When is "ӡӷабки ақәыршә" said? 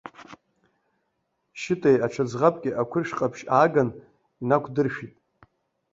2.29-3.13